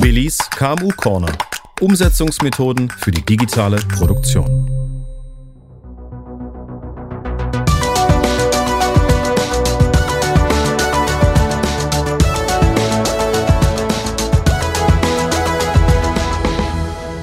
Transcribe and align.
Willis 0.00 0.38
KMU 0.50 0.88
Corner. 0.96 1.32
Umsetzungsmethoden 1.80 2.90
für 2.90 3.10
die 3.10 3.22
digitale 3.24 3.76
Produktion. 3.76 4.66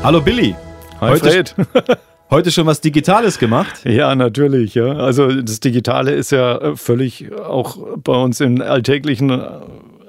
Hallo 0.03 0.21
Billy. 0.21 0.55
Hi 1.01 1.11
Heute- 1.11 1.29
Fred. 1.31 1.55
Heute 2.31 2.49
schon 2.49 2.65
was 2.65 2.81
Digitales 2.81 3.37
gemacht? 3.37 3.85
Ja, 3.85 4.15
natürlich. 4.15 4.73
Ja. 4.73 4.93
Also 4.93 5.27
das 5.41 5.59
Digitale 5.59 6.11
ist 6.11 6.31
ja 6.31 6.75
völlig 6.75 7.31
auch 7.33 7.77
bei 7.97 8.13
uns 8.13 8.41
im 8.41 8.61
alltäglichen 8.63 9.29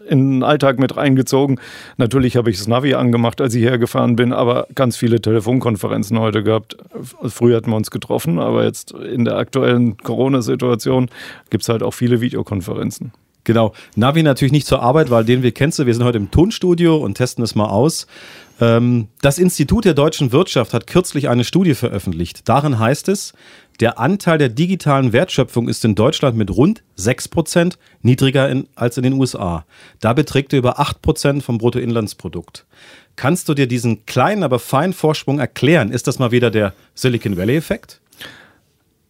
in 0.09 0.31
den 0.31 0.43
Alltag 0.43 0.79
mit 0.79 0.97
reingezogen. 0.97 1.61
Natürlich 1.97 2.37
habe 2.37 2.51
ich 2.51 2.59
das 2.59 2.69
Navi 2.69 2.95
angemacht, 2.95 3.41
als 3.41 3.55
ich 3.55 3.63
hergefahren 3.63 4.17
bin, 4.17 4.33
aber 4.33 4.67
ganz 4.75 4.97
viele 4.97 5.21
Telefonkonferenzen 5.21 6.19
heute 6.19 6.43
gehabt. 6.43 6.77
Früher 7.25 7.57
hatten 7.57 7.71
wir 7.71 7.77
uns 7.77 7.91
getroffen, 7.91 8.39
aber 8.39 8.65
jetzt 8.65 8.93
in 8.93 9.25
der 9.25 9.37
aktuellen 9.37 9.97
Corona-Situation 9.97 11.11
gibt 11.51 11.63
es 11.63 11.69
halt 11.69 11.83
auch 11.83 11.93
viele 11.93 12.21
Videokonferenzen. 12.21 13.13
Genau. 13.47 13.73
Navi 13.95 14.25
natürlich 14.25 14.51
nicht 14.51 14.67
zur 14.67 14.83
Arbeit, 14.83 15.09
weil 15.09 15.25
den 15.25 15.45
wir 15.45 15.53
kennst 15.53 15.79
du. 15.79 15.87
Wir 15.87 15.95
sind 15.95 16.03
heute 16.03 16.19
im 16.19 16.33
Tonstudio 16.33 16.97
und 16.97 17.15
testen 17.15 17.45
es 17.45 17.55
mal 17.55 17.69
aus. 17.69 18.09
Ähm, 18.61 19.07
Das 19.23 19.39
Institut 19.39 19.85
der 19.85 19.95
deutschen 19.95 20.33
Wirtschaft 20.33 20.75
hat 20.75 20.89
kürzlich 20.89 21.29
eine 21.29 21.45
Studie 21.45 21.75
veröffentlicht. 21.75 22.49
Darin 22.49 22.81
heißt 22.81 23.09
es, 23.09 23.35
der 23.79 24.01
Anteil 24.01 24.39
der 24.39 24.49
digitalen 24.49 25.13
Wertschöpfung 25.13 25.69
ist 25.69 25.85
in 25.85 25.95
Deutschland 25.95 26.37
mit 26.37 26.51
rund 26.51 26.83
6% 26.99 27.77
niedriger 28.03 28.49
in, 28.49 28.67
als 28.75 28.97
in 28.97 29.05
den 29.05 29.13
USA. 29.13 29.65
Da 30.01 30.13
beträgt 30.13 30.53
er 30.53 30.59
über 30.59 30.81
8% 30.81 31.41
vom 31.41 31.59
Bruttoinlandsprodukt. 31.59 32.67
Kannst 33.15 33.49
du 33.49 33.55
dir 33.55 33.69
diesen 33.69 34.07
kleinen, 34.07 34.43
aber 34.43 34.59
feinen 34.59 34.93
Vorsprung 34.93 35.39
erklären? 35.39 35.93
Ist 35.93 36.09
das 36.09 36.19
mal 36.19 36.33
wieder 36.33 36.51
der 36.51 36.75
Silicon 36.97 37.37
Valley-Effekt? 37.37 38.01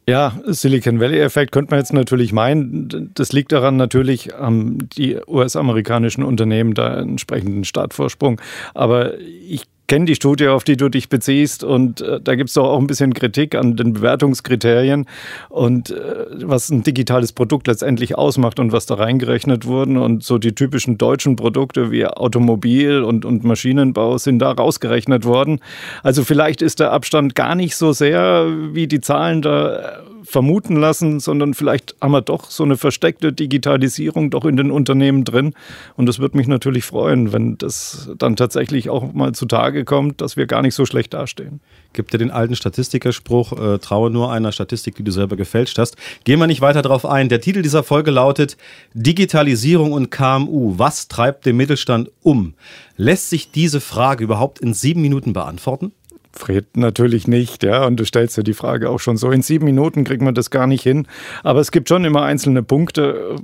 Ja, 0.09 0.41
Silicon 0.45 1.01
Valley-Effekt 1.01 1.51
könnte 1.51 1.73
man 1.73 1.81
jetzt 1.81 1.93
natürlich 1.93 2.33
meinen. 2.33 3.11
Das 3.15 3.33
liegt 3.33 3.51
daran, 3.51 3.77
natürlich 3.77 4.29
haben 4.39 4.89
die 4.97 5.19
US-amerikanischen 5.27 6.23
Unternehmen 6.23 6.75
da 6.75 6.95
einen 6.95 7.11
entsprechenden 7.11 7.65
Startvorsprung. 7.65 8.41
Aber 8.73 9.19
ich 9.19 9.65
kenne 9.87 10.06
die 10.06 10.15
Studie, 10.15 10.48
auf 10.48 10.65
die 10.65 10.77
du 10.77 10.89
dich 10.89 11.09
beziehst 11.09 11.65
und 11.65 12.01
äh, 12.01 12.20
da 12.20 12.34
gibt 12.34 12.48
es 12.48 12.55
doch 12.55 12.65
auch 12.65 12.79
ein 12.79 12.87
bisschen 12.87 13.15
Kritik 13.15 13.55
an 13.55 13.77
den 13.77 13.93
Bewertungskriterien 13.93 15.06
und 15.48 15.91
äh, 15.91 16.27
was 16.43 16.70
ein 16.70 16.83
digitales 16.83 17.33
Produkt 17.33 17.67
letztendlich 17.67 18.17
ausmacht 18.17 18.59
und 18.59 18.73
was 18.73 18.87
da 18.87 18.95
reingerechnet 18.95 19.67
wurden 19.67 19.97
und 19.97 20.23
so 20.23 20.39
die 20.39 20.55
typischen 20.55 20.98
deutschen 20.98 21.37
Produkte 21.37 21.91
wie 21.91 22.06
Automobil 22.06 23.03
und, 23.03 23.25
und 23.25 23.45
Maschinenbau 23.45 24.19
sind 24.19 24.39
da 24.41 24.53
rausgerechnet 24.53 25.25
worden. 25.25 25.61
Also 26.03 26.25
vielleicht 26.25 26.62
ist 26.62 26.81
der 26.81 26.93
Abstand 26.93 27.34
gar 27.34 27.55
nicht 27.55 27.77
so 27.77 27.93
sehr, 27.93 28.47
wie 28.73 28.87
die 28.87 29.00
Zahlen 29.00 29.43
da 29.43 29.77
äh, 29.77 29.83
vermuten 30.27 30.77
lassen, 30.77 31.21
sondern 31.21 31.55
vielleicht 31.55 31.95
haben 32.01 32.13
wir 32.13 32.21
doch 32.21 32.51
so 32.51 32.65
eine 32.65 32.77
versteckte 32.77 33.33
Digitalisierung 33.33 34.31
doch 34.31 34.45
in 34.45 34.57
den 34.57 34.71
Unternehmen 34.71 35.25
drin. 35.25 35.55
Und 35.97 36.07
das 36.07 36.19
würde 36.19 36.37
mich 36.37 36.49
natürlich 36.49 36.85
freuen, 36.85 37.33
wenn 37.33 37.57
das 37.59 38.11
dann 38.19 38.37
tatsächlich 38.37 38.91
auch 38.91 39.13
mal 39.13 39.33
zutage 39.33 39.85
kommt, 39.85 40.21
dass 40.21 40.37
wir 40.37 40.47
gar 40.47 40.63
nicht 40.63 40.75
so 40.75 40.85
schlecht 40.85 41.15
dastehen. 41.15 41.61
Gibt 41.93 42.13
ja 42.13 42.19
den 42.19 42.31
alten 42.31 42.57
Statistikerspruch, 42.57 43.53
äh, 43.53 43.79
traue 43.79 44.11
nur 44.11 44.31
einer 44.31 44.53
Statistik, 44.53 44.97
die 44.97 45.05
du 45.05 45.13
selber 45.13 45.37
gefälscht 45.37 45.79
hast. 45.79 45.97
Gehen 46.25 46.39
wir 46.39 46.47
nicht 46.47 46.61
weiter 46.61 46.83
darauf 46.83 47.07
ein. 47.07 47.29
Der 47.29 47.41
Titel 47.41 47.63
dieser 47.63 47.83
Folge 47.83 48.11
lautet 48.11 48.57
Digitalisierung 48.95 49.93
und 49.93 50.11
KMU. 50.11 50.75
Was 50.77 51.09
treibt 51.09 51.47
den 51.47 51.57
Mittelstand 51.57 52.11
um? 52.23 52.55
Lässt 52.97 53.31
sich 53.31 53.51
diese 53.51 53.81
Frage 53.81 54.25
überhaupt 54.25 54.59
in 54.59 54.75
sieben 54.75 55.01
Minuten 55.01 55.33
beantworten? 55.33 55.93
Fred, 56.39 56.77
natürlich 56.77 57.27
nicht, 57.27 57.62
ja. 57.62 57.87
Und 57.87 57.97
du 57.97 58.05
stellst 58.05 58.37
ja 58.37 58.42
die 58.42 58.55
Frage 58.55 58.91
auch 58.91 59.01
schon 59.01 59.17
so. 59.17 59.31
In 59.31 59.42
sieben 59.42 59.65
Minuten 59.65 60.05
kriegt 60.05 60.23
man 60.23 60.34
das 60.34 60.51
gar 60.51 60.67
nicht 60.67 60.83
hin. 60.83 61.06
Aber 61.43 61.61
es 61.61 61.71
gibt 61.71 61.88
schon 61.88 62.05
immer 62.05 62.22
einzelne 62.22 62.62
Punkte, 62.62 63.37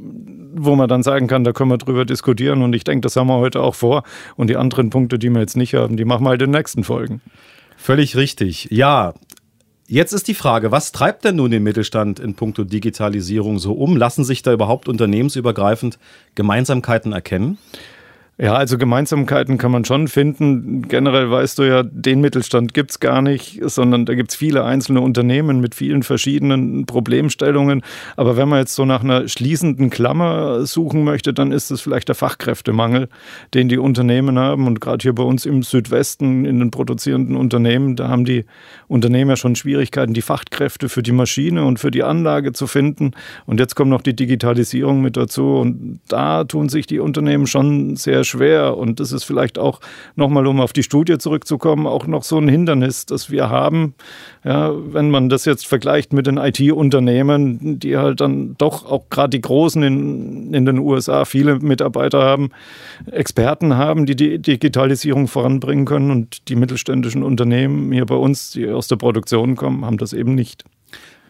wo 0.55 0.77
man 0.77 0.89
dann 0.89 1.03
sagen 1.03 1.27
kann, 1.27 1.44
da 1.44 1.53
können 1.53 1.71
wir 1.71 1.78
drüber 1.78 2.05
diskutieren. 2.05 2.62
Und 2.62 2.75
ich 2.75 2.84
denke, 2.84 3.03
das 3.03 3.17
haben 3.17 3.28
wir 3.28 3.39
heute 3.39 3.61
auch 3.61 3.75
vor. 3.75 4.03
Und 4.37 4.50
die 4.50 4.56
anderen 4.56 4.91
Punkte, 4.91 5.19
die 5.19 5.31
wir 5.31 5.41
jetzt 5.41 5.56
nicht 5.56 5.75
haben, 5.75 5.97
die 5.97 6.05
machen 6.05 6.25
wir 6.25 6.31
halt 6.31 6.43
in 6.43 6.53
den 6.53 6.59
nächsten 6.59 6.84
Folgen. 6.84 7.21
Völlig 7.77 8.17
richtig. 8.17 8.69
Ja. 8.71 9.15
Jetzt 9.88 10.12
ist 10.12 10.28
die 10.28 10.34
Frage, 10.34 10.71
was 10.71 10.93
treibt 10.93 11.25
denn 11.25 11.37
nun 11.37 11.50
den 11.50 11.62
Mittelstand 11.62 12.19
in 12.19 12.34
puncto 12.34 12.65
Digitalisierung 12.65 13.59
so 13.59 13.72
um? 13.72 13.97
Lassen 13.97 14.25
sich 14.25 14.43
da 14.43 14.53
überhaupt 14.53 14.88
unternehmensübergreifend 14.88 15.99
Gemeinsamkeiten 16.34 17.12
erkennen? 17.12 17.59
Ja, 18.38 18.54
also 18.54 18.78
Gemeinsamkeiten 18.78 19.59
kann 19.59 19.70
man 19.70 19.84
schon 19.84 20.09
finden. 20.09 20.88
Generell 20.88 21.31
weißt 21.31 21.59
du 21.59 21.65
ja, 21.65 21.82
den 21.82 22.22
Mittelstand 22.22 22.72
gibt's 22.72 22.98
gar 22.98 23.20
nicht, 23.20 23.60
sondern 23.62 24.06
da 24.06 24.15
gibt's 24.15 24.34
viele 24.34 24.65
einzelne 24.65 25.03
Unternehmen 25.03 25.60
mit 25.60 25.75
vielen 25.75 26.03
verschiedenen 26.03 26.87
Problemstellungen. 26.87 27.82
Aber 28.16 28.38
wenn 28.38 28.48
man 28.48 28.60
jetzt 28.60 28.75
so 28.75 28.87
nach 28.87 29.04
einer 29.04 29.28
schließenden 29.28 29.91
Klammer 29.91 30.65
suchen 30.65 31.04
möchte, 31.04 31.34
dann 31.34 31.53
ist 31.53 31.70
es 31.70 31.82
vielleicht 31.82 32.09
der 32.09 32.15
Fachkräftemangel, 32.15 33.09
den 33.53 33.69
die 33.69 33.76
Unternehmen 33.76 34.38
haben. 34.38 34.66
Und 34.66 34.81
gerade 34.81 35.03
hier 35.03 35.14
bei 35.14 35.22
uns 35.22 35.44
im 35.44 35.62
Südwesten, 35.62 36.47
in 36.47 36.59
den 36.59 36.70
produzierenden 36.70 37.37
Unternehmen, 37.37 37.97
da 37.97 38.09
haben 38.09 38.25
die 38.25 38.47
Unternehmer 38.88 39.37
schon 39.37 39.56
Schwierigkeiten, 39.56 40.14
die 40.14 40.22
Fachkräfte 40.22 40.88
für 40.88 41.03
die 41.03 41.12
Maschine 41.12 41.64
und 41.64 41.78
für 41.78 41.91
die 41.91 42.03
Anlage 42.03 42.54
zu 42.54 42.66
finden. 42.66 43.12
Und 43.44 43.60
jetzt 43.60 43.76
kommt 43.76 43.91
noch 43.91 44.03
die 44.03 44.16
Digitalisierung 44.16 45.03
mit 45.03 45.19
dazu. 45.19 45.59
Und 45.59 46.00
da 46.09 46.44
tun 46.44 46.70
sich 46.70 46.87
die 46.87 46.99
Unternehmen 46.99 47.47
schon 47.47 47.94
sehr 47.97 48.22
schwer. 48.25 48.77
Und 48.77 49.00
das 49.00 49.12
ist 49.12 49.25
vielleicht 49.25 49.59
auch 49.59 49.81
nochmal, 50.16 50.47
um 50.47 50.60
auf 50.60 50.72
die 50.72 50.83
Studie 50.83 51.19
zurückzukommen, 51.19 51.87
auch 51.87 52.06
noch 52.06 52.22
so 52.22 52.38
ein 52.38 52.49
Hindernis, 52.49 53.06
das 53.06 53.31
wir 53.31 53.49
haben. 53.49 53.94
Ja, 54.44 54.72
wenn 54.75 55.10
man 55.10 55.28
das 55.28 55.44
jetzt 55.44 55.66
vergleicht 55.66 56.12
mit 56.12 56.27
den 56.27 56.37
IT-Unternehmen, 56.37 57.78
die 57.78 57.97
halt 57.97 58.21
dann 58.21 58.55
doch 58.59 58.91
auch 58.91 59.09
gerade 59.11 59.31
die 59.31 59.41
Großen 59.41 59.82
in, 59.82 60.55
in 60.55 60.66
den 60.66 60.78
USA 60.78 61.25
viele 61.25 61.59
Mitarbeiter 61.61 62.22
haben, 62.22 62.50
Experten 63.11 63.77
haben, 63.77 64.06
die 64.06 64.16
die 64.16 64.38
Digitalisierung 64.38 65.28
voranbringen 65.28 65.84
können. 65.84 66.11
Und 66.11 66.49
die 66.49 66.56
mittelständischen 66.56 67.22
Unternehmen 67.22 67.93
hier 67.93 68.06
bei 68.06 68.16
uns, 68.16 68.50
die 68.53 68.69
aus 68.69 68.88
der 68.88 68.97
Produktion 68.97 69.56
kommen, 69.56 69.84
haben 69.84 69.99
das 69.99 70.12
eben 70.12 70.34
nicht. 70.34 70.65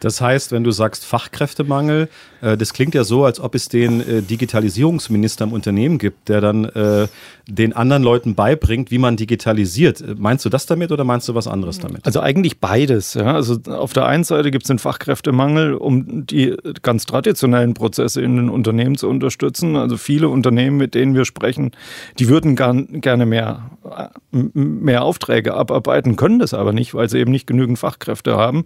Das 0.03 0.19
heißt, 0.19 0.51
wenn 0.51 0.63
du 0.63 0.71
sagst 0.71 1.05
Fachkräftemangel, 1.05 2.09
äh, 2.41 2.57
das 2.57 2.73
klingt 2.73 2.93
ja 2.93 3.03
so, 3.03 3.23
als 3.23 3.39
ob 3.39 3.55
es 3.55 3.69
den 3.69 4.01
äh, 4.01 4.21
Digitalisierungsminister 4.21 5.45
im 5.45 5.53
Unternehmen 5.53 5.97
gibt, 5.97 6.27
der 6.27 6.41
dann 6.41 6.65
äh, 6.65 7.07
den 7.47 7.73
anderen 7.73 8.03
Leuten 8.03 8.35
beibringt, 8.35 8.91
wie 8.91 8.97
man 8.97 9.15
digitalisiert. 9.15 10.01
Äh, 10.01 10.15
Meinst 10.17 10.43
du 10.45 10.49
das 10.49 10.65
damit 10.65 10.91
oder 10.91 11.03
meinst 11.03 11.27
du 11.29 11.35
was 11.35 11.47
anderes 11.47 11.79
damit? 11.79 12.05
Also 12.05 12.19
eigentlich 12.19 12.59
beides. 12.59 13.13
Ja. 13.13 13.33
Also 13.33 13.57
auf 13.67 13.93
der 13.93 14.05
einen 14.05 14.23
Seite 14.23 14.51
gibt 14.51 14.65
es 14.65 14.67
den 14.67 14.79
Fachkräftemangel, 14.79 15.73
um 15.73 16.25
die 16.25 16.55
ganz 16.81 17.05
traditionellen 17.05 17.73
Prozesse 17.73 18.21
in 18.21 18.35
den 18.35 18.49
Unternehmen 18.49 18.97
zu 18.97 19.07
unterstützen. 19.07 19.77
Also 19.77 19.97
viele 19.97 20.27
Unternehmen, 20.29 20.77
mit 20.77 20.95
denen 20.95 21.15
wir 21.15 21.25
sprechen, 21.25 21.71
die 22.19 22.27
würden 22.27 22.55
gern, 22.55 23.01
gerne 23.01 23.25
mehr, 23.25 23.71
äh, 23.89 24.37
mehr 24.53 25.03
Aufträge 25.03 25.53
abarbeiten, 25.53 26.17
können 26.17 26.39
das 26.39 26.53
aber 26.53 26.73
nicht, 26.73 26.93
weil 26.93 27.09
sie 27.09 27.19
eben 27.19 27.31
nicht 27.31 27.47
genügend 27.47 27.79
Fachkräfte 27.79 28.35
haben. 28.35 28.65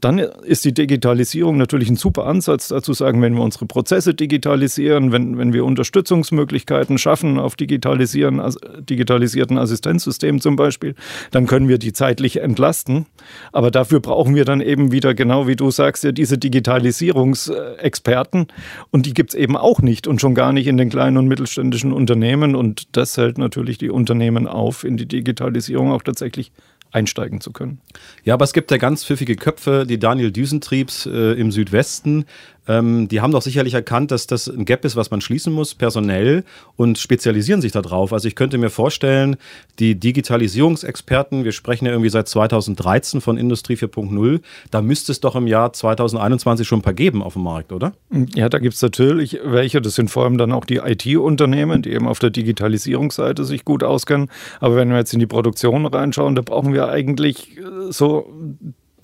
Dann 0.00 0.18
ist 0.18 0.64
die 0.64 0.75
Digitalisierung 0.76 1.56
natürlich 1.56 1.90
ein 1.90 1.96
super 1.96 2.26
Ansatz 2.26 2.68
dazu 2.68 2.92
sagen, 2.92 3.22
wenn 3.22 3.34
wir 3.34 3.42
unsere 3.42 3.66
Prozesse 3.66 4.14
digitalisieren, 4.14 5.12
wenn, 5.12 5.38
wenn 5.38 5.52
wir 5.52 5.64
Unterstützungsmöglichkeiten 5.64 6.98
schaffen 6.98 7.38
auf 7.38 7.56
digitalisieren, 7.56 8.42
digitalisierten 8.78 9.58
Assistenzsystemen 9.58 10.40
zum 10.40 10.56
Beispiel, 10.56 10.94
dann 11.30 11.46
können 11.46 11.68
wir 11.68 11.78
die 11.78 11.92
zeitlich 11.92 12.40
entlasten. 12.40 13.06
Aber 13.52 13.70
dafür 13.70 14.00
brauchen 14.00 14.34
wir 14.34 14.44
dann 14.44 14.60
eben 14.60 14.92
wieder, 14.92 15.14
genau 15.14 15.46
wie 15.46 15.56
du 15.56 15.70
sagst, 15.70 16.04
ja 16.04 16.12
diese 16.12 16.38
Digitalisierungsexperten. 16.38 18.48
Und 18.90 19.06
die 19.06 19.14
gibt 19.14 19.30
es 19.30 19.36
eben 19.36 19.56
auch 19.56 19.80
nicht 19.80 20.06
und 20.06 20.20
schon 20.20 20.34
gar 20.34 20.52
nicht 20.52 20.66
in 20.66 20.76
den 20.76 20.90
kleinen 20.90 21.16
und 21.16 21.26
mittelständischen 21.26 21.92
Unternehmen. 21.92 22.54
Und 22.54 22.96
das 22.96 23.16
hält 23.16 23.38
natürlich 23.38 23.78
die 23.78 23.90
Unternehmen 23.90 24.46
auf, 24.46 24.84
in 24.84 24.96
die 24.96 25.06
Digitalisierung 25.06 25.92
auch 25.92 26.02
tatsächlich 26.02 26.52
einsteigen 26.96 27.40
zu 27.40 27.52
können. 27.52 27.78
Ja, 28.24 28.34
aber 28.34 28.44
es 28.44 28.54
gibt 28.54 28.70
ja 28.70 28.78
ganz 28.78 29.04
pfiffige 29.04 29.36
Köpfe, 29.36 29.84
die 29.86 29.98
Daniel 29.98 30.32
Düsentriebs 30.32 31.06
äh, 31.06 31.32
im 31.38 31.52
Südwesten. 31.52 32.24
Ähm, 32.68 33.08
die 33.08 33.20
haben 33.20 33.32
doch 33.32 33.42
sicherlich 33.42 33.74
erkannt, 33.74 34.10
dass 34.10 34.26
das 34.26 34.48
ein 34.48 34.64
Gap 34.64 34.84
ist, 34.84 34.96
was 34.96 35.10
man 35.10 35.20
schließen 35.20 35.52
muss, 35.52 35.74
personell 35.74 36.44
und 36.76 36.98
spezialisieren 36.98 37.60
sich 37.60 37.72
darauf. 37.72 38.12
Also 38.12 38.28
ich 38.28 38.34
könnte 38.34 38.58
mir 38.58 38.70
vorstellen, 38.70 39.36
die 39.78 39.94
Digitalisierungsexperten, 39.94 41.44
wir 41.44 41.52
sprechen 41.52 41.86
ja 41.86 41.92
irgendwie 41.92 42.10
seit 42.10 42.28
2013 42.28 43.20
von 43.20 43.38
Industrie 43.38 43.74
4.0, 43.74 44.40
da 44.70 44.82
müsste 44.82 45.12
es 45.12 45.20
doch 45.20 45.36
im 45.36 45.46
Jahr 45.46 45.72
2021 45.72 46.66
schon 46.66 46.80
ein 46.80 46.82
paar 46.82 46.94
geben 46.94 47.22
auf 47.22 47.34
dem 47.34 47.42
Markt, 47.42 47.72
oder? 47.72 47.92
Ja, 48.34 48.48
da 48.48 48.58
gibt 48.58 48.74
es 48.74 48.82
natürlich 48.82 49.38
welche, 49.44 49.80
das 49.80 49.94
sind 49.94 50.10
vor 50.10 50.24
allem 50.24 50.38
dann 50.38 50.52
auch 50.52 50.64
die 50.64 50.76
IT-Unternehmen, 50.76 51.82
die 51.82 51.92
eben 51.92 52.08
auf 52.08 52.18
der 52.18 52.30
Digitalisierungsseite 52.30 53.44
sich 53.44 53.64
gut 53.64 53.82
auskennen. 53.82 54.28
Aber 54.60 54.76
wenn 54.76 54.90
wir 54.90 54.98
jetzt 54.98 55.12
in 55.12 55.20
die 55.20 55.26
Produktion 55.26 55.86
reinschauen, 55.86 56.34
da 56.34 56.42
brauchen 56.42 56.72
wir 56.72 56.88
eigentlich 56.88 57.58
äh, 57.58 57.90
so 57.90 58.32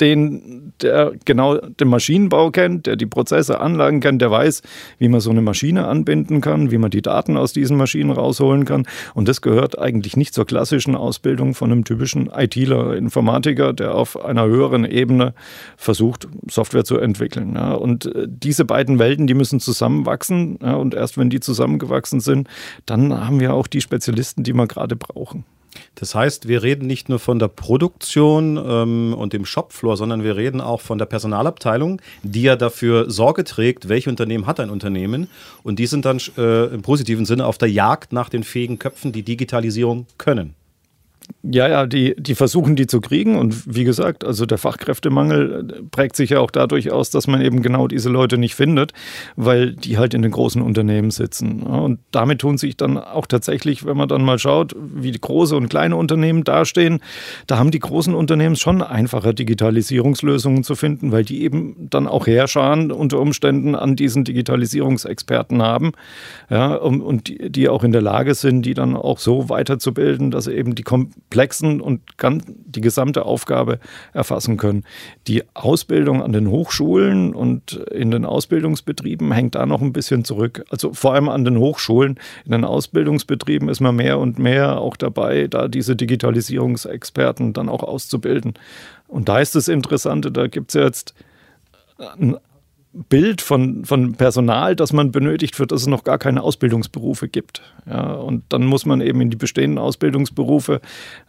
den, 0.02 0.72
der 0.82 1.12
genau 1.24 1.58
den 1.58 1.86
Maschinenbau 1.86 2.50
kennt, 2.50 2.86
der 2.86 2.96
die 2.96 3.06
Prozesse, 3.06 3.60
Anlagen 3.60 4.00
kennt, 4.00 4.20
der 4.20 4.32
weiß, 4.32 4.62
wie 4.98 5.08
man 5.08 5.20
so 5.20 5.30
eine 5.30 5.42
Maschine 5.42 5.86
anbinden 5.86 6.40
kann, 6.40 6.72
wie 6.72 6.78
man 6.78 6.90
die 6.90 7.02
Daten 7.02 7.36
aus 7.36 7.52
diesen 7.52 7.76
Maschinen 7.76 8.10
rausholen 8.10 8.64
kann. 8.64 8.84
Und 9.14 9.28
das 9.28 9.42
gehört 9.42 9.78
eigentlich 9.78 10.16
nicht 10.16 10.34
zur 10.34 10.44
klassischen 10.44 10.96
Ausbildung 10.96 11.54
von 11.54 11.70
einem 11.70 11.84
typischen 11.84 12.30
ITler, 12.34 12.96
Informatiker, 12.96 13.72
der 13.72 13.94
auf 13.94 14.22
einer 14.22 14.44
höheren 14.44 14.84
Ebene 14.84 15.34
versucht, 15.76 16.26
Software 16.50 16.84
zu 16.84 16.98
entwickeln. 16.98 17.54
Ja. 17.54 17.74
Und 17.74 18.06
äh, 18.06 18.26
diese 18.28 18.64
beiden 18.64 18.98
Welten, 18.98 19.28
die 19.28 19.34
müssen 19.34 19.60
zusammenwachsen. 19.60 20.58
Ja. 20.60 20.74
Und 20.74 20.94
erst 20.94 21.16
wenn 21.16 21.30
die 21.30 21.38
zusammengewachsen 21.38 22.18
sind, 22.18 22.48
dann 22.86 23.24
haben 23.24 23.38
wir 23.38 23.54
auch 23.54 23.68
die 23.68 23.80
Spezialisten, 23.80 24.42
die 24.42 24.52
wir 24.52 24.66
gerade 24.66 24.96
brauchen. 24.96 25.44
Das 25.94 26.14
heißt, 26.14 26.48
wir 26.48 26.62
reden 26.62 26.86
nicht 26.86 27.08
nur 27.08 27.18
von 27.18 27.38
der 27.38 27.48
Produktion 27.48 28.56
ähm, 28.56 29.14
und 29.14 29.32
dem 29.32 29.44
Shopfloor, 29.44 29.96
sondern 29.96 30.22
wir 30.24 30.36
reden 30.36 30.60
auch 30.60 30.80
von 30.80 30.98
der 30.98 31.06
Personalabteilung, 31.06 32.00
die 32.22 32.42
ja 32.42 32.56
dafür 32.56 33.10
Sorge 33.10 33.44
trägt, 33.44 33.88
welche 33.88 34.10
Unternehmen 34.10 34.46
hat 34.46 34.60
ein 34.60 34.70
Unternehmen. 34.70 35.28
Und 35.62 35.78
die 35.78 35.86
sind 35.86 36.04
dann 36.04 36.20
äh, 36.36 36.66
im 36.66 36.82
positiven 36.82 37.26
Sinne 37.26 37.46
auf 37.46 37.58
der 37.58 37.70
Jagd 37.70 38.12
nach 38.12 38.28
den 38.28 38.44
fähigen 38.44 38.78
Köpfen, 38.78 39.12
die 39.12 39.22
Digitalisierung 39.22 40.06
können. 40.18 40.54
Ja, 41.44 41.68
ja, 41.68 41.86
die, 41.86 42.14
die 42.16 42.36
versuchen 42.36 42.76
die 42.76 42.86
zu 42.86 43.00
kriegen. 43.00 43.36
Und 43.36 43.74
wie 43.74 43.82
gesagt, 43.82 44.24
also 44.24 44.46
der 44.46 44.58
Fachkräftemangel 44.58 45.66
äh, 45.68 45.82
prägt 45.90 46.14
sich 46.14 46.30
ja 46.30 46.38
auch 46.38 46.52
dadurch 46.52 46.92
aus, 46.92 47.10
dass 47.10 47.26
man 47.26 47.40
eben 47.40 47.62
genau 47.62 47.88
diese 47.88 48.10
Leute 48.10 48.38
nicht 48.38 48.54
findet, 48.54 48.92
weil 49.34 49.72
die 49.72 49.98
halt 49.98 50.14
in 50.14 50.22
den 50.22 50.30
großen 50.30 50.62
Unternehmen 50.62 51.10
sitzen. 51.10 51.64
Und 51.64 51.98
damit 52.12 52.40
tun 52.40 52.58
sich 52.58 52.76
dann 52.76 52.96
auch 52.96 53.26
tatsächlich, 53.26 53.84
wenn 53.84 53.96
man 53.96 54.08
dann 54.08 54.24
mal 54.24 54.38
schaut, 54.38 54.76
wie 54.78 55.10
die 55.10 55.20
große 55.20 55.56
und 55.56 55.68
kleine 55.68 55.96
Unternehmen 55.96 56.44
dastehen, 56.44 57.00
da 57.48 57.58
haben 57.58 57.72
die 57.72 57.80
großen 57.80 58.14
Unternehmen 58.14 58.54
schon 58.54 58.80
einfacher 58.80 59.32
Digitalisierungslösungen 59.32 60.62
zu 60.62 60.76
finden, 60.76 61.10
weil 61.10 61.24
die 61.24 61.42
eben 61.42 61.88
dann 61.90 62.06
auch 62.06 62.28
Herrscharen 62.28 62.92
unter 62.92 63.18
Umständen 63.18 63.74
an 63.74 63.96
diesen 63.96 64.22
Digitalisierungsexperten 64.22 65.60
haben. 65.60 65.92
Ja, 66.50 66.76
und 66.76 67.28
die, 67.28 67.50
die 67.50 67.68
auch 67.68 67.82
in 67.82 67.90
der 67.90 68.02
Lage 68.02 68.34
sind, 68.36 68.62
die 68.62 68.74
dann 68.74 68.94
auch 68.94 69.18
so 69.18 69.48
weiterzubilden, 69.48 70.30
dass 70.30 70.46
eben 70.46 70.76
die 70.76 70.84
komplexen 71.32 71.80
und 71.80 72.18
ganz 72.18 72.44
die 72.46 72.82
gesamte 72.82 73.24
Aufgabe 73.24 73.78
erfassen 74.12 74.58
können. 74.58 74.84
Die 75.26 75.42
Ausbildung 75.54 76.22
an 76.22 76.32
den 76.32 76.48
Hochschulen 76.48 77.34
und 77.34 77.72
in 77.72 78.10
den 78.10 78.26
Ausbildungsbetrieben 78.26 79.32
hängt 79.32 79.54
da 79.54 79.64
noch 79.64 79.80
ein 79.80 79.94
bisschen 79.94 80.24
zurück. 80.24 80.64
Also 80.68 80.92
vor 80.92 81.14
allem 81.14 81.30
an 81.30 81.44
den 81.44 81.58
Hochschulen. 81.58 82.18
In 82.44 82.52
den 82.52 82.64
Ausbildungsbetrieben 82.64 83.68
ist 83.70 83.80
man 83.80 83.96
mehr 83.96 84.18
und 84.18 84.38
mehr 84.38 84.78
auch 84.78 84.96
dabei, 84.96 85.46
da 85.48 85.68
diese 85.68 85.96
Digitalisierungsexperten 85.96 87.54
dann 87.54 87.70
auch 87.70 87.82
auszubilden. 87.82 88.54
Und 89.08 89.28
da 89.28 89.38
ist 89.38 89.54
das 89.54 89.68
Interessante, 89.68 90.30
da 90.30 90.48
gibt 90.48 90.70
es 90.70 90.74
ja 90.74 90.84
jetzt 90.84 91.14
Bild 92.94 93.40
von, 93.40 93.84
von 93.86 94.14
Personal, 94.14 94.76
das 94.76 94.92
man 94.92 95.12
benötigt, 95.12 95.56
für 95.56 95.66
das 95.66 95.82
es 95.82 95.86
noch 95.86 96.04
gar 96.04 96.18
keine 96.18 96.42
Ausbildungsberufe 96.42 97.26
gibt. 97.26 97.62
Ja, 97.86 98.12
und 98.14 98.44
dann 98.50 98.66
muss 98.66 98.84
man 98.84 99.00
eben 99.00 99.20
in 99.22 99.30
die 99.30 99.36
bestehenden 99.36 99.78
Ausbildungsberufe 99.78 100.80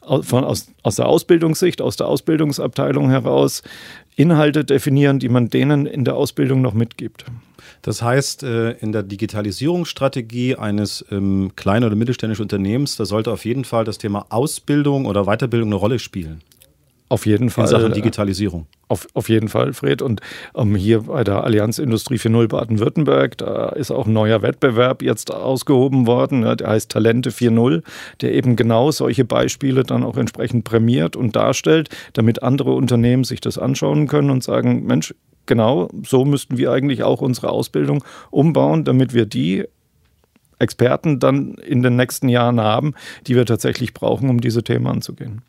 von, 0.01 0.44
aus, 0.44 0.68
aus 0.81 0.98
der 0.98 1.07
Ausbildungssicht, 1.07 1.81
aus 1.81 1.95
der 1.95 2.07
Ausbildungsabteilung 2.07 3.10
heraus 3.10 3.63
Inhalte 4.15 4.65
definieren, 4.65 5.19
die 5.19 5.30
man 5.30 5.50
denen 5.50 5.86
in 5.86 6.04
der 6.04 6.15
Ausbildung 6.15 6.62
noch 6.62 6.74
mitgibt. 6.74 7.25
Das 7.81 8.01
heißt, 8.01 8.44
äh, 8.44 8.71
in 8.71 8.92
der 8.92 9.04
Digitalisierungsstrategie 9.04 10.56
eines 10.56 11.06
ähm, 11.12 11.51
kleinen 11.56 11.86
oder 11.86 11.95
mittelständischen 11.95 12.44
Unternehmens, 12.44 12.98
da 12.98 13.06
sollte 13.06 13.31
auf 13.31 13.45
jeden 13.45 13.66
Fall 13.66 13.86
das 13.86 13.98
Thema 13.98 14.25
Ausbildung 14.30 15.06
oder 15.06 15.25
Weiterbildung 15.25 15.69
eine 15.69 15.75
Rolle 15.75 16.00
spielen. 16.00 16.42
Auf 17.13 17.27
jeden 17.27 17.51
Fall. 17.51 17.65
In 17.65 17.69
Sachen 17.69 17.92
äh, 17.92 17.94
Digitalisierung. 17.94 18.65
Auf, 18.88 19.06
auf 19.13 19.30
jeden 19.30 19.48
Fall, 19.48 19.74
Fred. 19.74 20.01
Und 20.01 20.19
ähm, 20.56 20.74
hier 20.74 21.01
bei 21.01 21.24
der 21.24 21.44
Allianz 21.44 21.77
Industrie 21.77 22.15
4.0 22.15 22.48
Baden-Württemberg, 22.48 23.38
da 23.38 23.69
ist 23.69 23.92
auch 23.92 24.07
ein 24.07 24.13
neuer 24.13 24.42
Wettbewerb 24.42 25.04
jetzt 25.04 25.31
ausgehoben 25.31 26.07
worden. 26.07 26.42
Ja, 26.42 26.56
der 26.56 26.69
heißt 26.69 26.89
Talente 26.89 27.30
4.0, 27.30 27.83
der 28.21 28.33
eben 28.33 28.56
genau 28.56 28.89
solche 28.89 29.25
Beispiele 29.25 29.83
dann 29.83 30.04
auch 30.04 30.18
entsprechend 30.18 30.63
prämiert 30.63 31.15
und 31.15 31.36
darstellt, 31.36 31.89
damit 32.13 32.42
andere 32.42 32.74
Unternehmen 32.74 33.25
sich 33.25 33.42
das 33.42 33.59
anschauen 33.59 34.07
können 34.07 34.31
und 34.31 34.44
sagen, 34.44 34.83
Mensch, 34.88 35.13
genau 35.45 35.89
so 36.04 36.25
müssten 36.25 36.57
wir 36.57 36.71
eigentlich 36.71 37.04
auch 37.04 37.21
unsere 37.21 37.50
Ausbildung 37.50 38.04
umbauen, 38.31 38.86
damit 38.86 39.13
wir 39.13 39.27
die 39.27 39.66
Experten 40.57 41.19
dann 41.19 41.54
in 41.59 41.83
den 41.83 41.95
nächsten 41.95 42.27
Jahren 42.27 42.59
haben, 42.59 42.95
die 43.27 43.36
wir 43.36 43.45
tatsächlich 43.45 43.94
brauchen, 43.94 44.31
um 44.31 44.42
diese 44.42 44.63
Themen 44.63 44.88
anzugehen. 44.88 45.44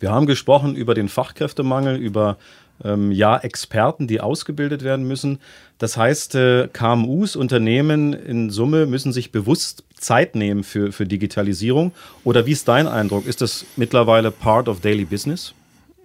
Wir 0.00 0.10
haben 0.10 0.26
gesprochen 0.26 0.76
über 0.76 0.94
den 0.94 1.08
Fachkräftemangel, 1.08 1.96
über 1.96 2.36
ähm, 2.84 3.12
ja, 3.12 3.38
Experten, 3.38 4.06
die 4.06 4.20
ausgebildet 4.20 4.82
werden 4.82 5.06
müssen. 5.06 5.38
Das 5.78 5.96
heißt, 5.96 6.34
äh, 6.34 6.68
KMUs, 6.72 7.36
Unternehmen 7.36 8.12
in 8.12 8.50
Summe 8.50 8.86
müssen 8.86 9.12
sich 9.12 9.32
bewusst 9.32 9.84
Zeit 9.94 10.34
nehmen 10.34 10.62
für, 10.64 10.92
für 10.92 11.06
Digitalisierung. 11.06 11.92
Oder 12.24 12.46
wie 12.46 12.52
ist 12.52 12.68
dein 12.68 12.86
Eindruck? 12.86 13.26
Ist 13.26 13.40
das 13.40 13.64
mittlerweile 13.76 14.30
part 14.30 14.68
of 14.68 14.80
daily 14.80 15.04
business? 15.04 15.54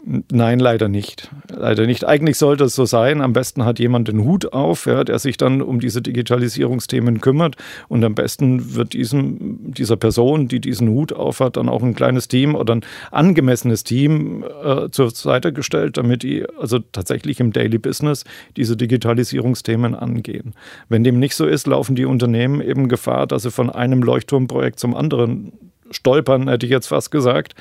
Nein, 0.03 0.59
leider 0.59 0.88
nicht. 0.88 1.30
Leider 1.48 1.86
nicht. 1.86 2.07
Eigentlich 2.07 2.38
sollte 2.38 2.63
es 2.63 2.74
so 2.74 2.86
sein. 2.86 3.21
Am 3.21 3.33
besten 3.33 3.65
hat 3.65 3.77
jemand 3.77 4.07
den 4.07 4.24
Hut 4.24 4.51
auf, 4.51 4.88
ja, 4.88 5.03
der 5.03 5.19
sich 5.19 5.38
dann 5.38 5.62
um 5.62 5.80
diese 5.80 6.01
Digitalisierungsthemen 6.01 7.21
kümmert. 7.21 7.56
Und 7.88 8.03
am 8.03 8.15
besten 8.15 8.74
wird 8.74 8.94
diesem, 8.94 9.71
dieser 9.74 9.98
Person, 9.98 10.48
die 10.48 10.59
diesen 10.59 10.89
Hut 10.89 11.13
aufhat, 11.13 11.56
dann 11.56 11.69
auch 11.69 11.83
ein 11.83 11.94
kleines 11.94 12.27
Team 12.27 12.56
oder 12.56 12.75
ein 12.75 12.86
angemessenes 13.12 13.83
Team 13.83 14.44
äh, 14.63 14.89
zur 14.89 15.12
Seite 15.12 15.53
gestellt, 15.53 15.98
damit 15.98 16.24
die 16.24 16.45
also 16.59 16.80
tatsächlich 16.80 17.39
im 17.39 17.53
Daily 17.53 17.77
Business 17.77 18.24
diese 18.57 18.75
Digitalisierungsthemen 18.75 19.94
angehen. 19.94 20.56
Wenn 20.89 21.03
dem 21.03 21.19
nicht 21.19 21.36
so 21.36 21.45
ist, 21.45 21.68
laufen 21.68 21.95
die 21.95 22.06
Unternehmen 22.06 22.62
eben 22.62 22.89
Gefahr, 22.89 23.27
dass 23.27 23.44
sie 23.44 23.51
von 23.51 23.69
einem 23.69 24.01
Leuchtturmprojekt 24.01 24.80
zum 24.80 24.95
anderen 24.95 25.53
stolpern, 25.91 26.47
hätte 26.47 26.65
ich 26.65 26.71
jetzt 26.71 26.88
fast 26.88 27.11
gesagt, 27.11 27.55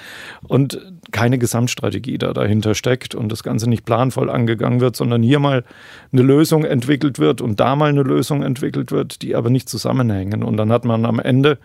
und 0.46 0.80
keine 1.12 1.38
Gesamtstrategie 1.38 2.18
da 2.18 2.32
dahinter 2.32 2.74
steckt 2.74 3.14
und 3.14 3.30
das 3.30 3.42
Ganze 3.42 3.68
nicht 3.68 3.84
planvoll 3.84 4.30
angegangen 4.30 4.80
wird, 4.80 4.96
sondern 4.96 5.22
hier 5.22 5.38
mal 5.38 5.64
eine 6.12 6.22
Lösung 6.22 6.64
entwickelt 6.64 7.18
wird 7.18 7.40
und 7.40 7.60
da 7.60 7.76
mal 7.76 7.90
eine 7.90 8.02
Lösung 8.02 8.42
entwickelt 8.42 8.92
wird, 8.92 9.22
die 9.22 9.34
aber 9.34 9.50
nicht 9.50 9.68
zusammenhängen. 9.68 10.42
Und 10.42 10.56
dann 10.56 10.72
hat 10.72 10.84
man 10.84 11.04
am 11.04 11.18
Ende 11.18 11.58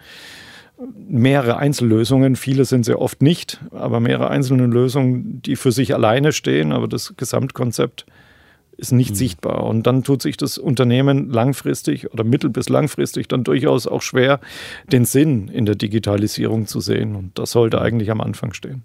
mehrere 1.08 1.58
Einzellösungen, 1.58 2.36
viele 2.36 2.66
sind 2.66 2.84
sehr 2.86 3.00
oft 3.00 3.22
nicht, 3.22 3.62
aber 3.72 4.00
mehrere 4.00 4.30
einzelne 4.30 4.66
Lösungen, 4.66 5.42
die 5.42 5.56
für 5.56 5.72
sich 5.72 5.94
alleine 5.94 6.34
stehen, 6.34 6.72
aber 6.72 6.88
das 6.88 7.14
Gesamtkonzept 7.16 8.06
ist 8.78 8.92
nicht 8.92 9.12
mhm. 9.12 9.16
sichtbar. 9.16 9.64
Und 9.64 9.88
dann 9.88 10.04
tut 10.04 10.22
sich 10.22 10.38
das 10.38 10.58
Unternehmen 10.58 11.30
langfristig 11.30 12.12
oder 12.14 12.24
mittel- 12.24 12.50
bis 12.50 12.70
langfristig 12.70 13.28
dann 13.28 13.44
durchaus 13.44 13.88
auch 13.88 14.02
schwer, 14.02 14.40
den 14.92 15.06
Sinn 15.06 15.48
in 15.48 15.66
der 15.66 15.76
Digitalisierung 15.76 16.68
zu 16.68 16.80
sehen. 16.80 17.16
Und 17.16 17.38
das 17.38 17.52
sollte 17.52 17.82
eigentlich 17.82 18.12
am 18.12 18.22
Anfang 18.22 18.54
stehen. 18.54 18.84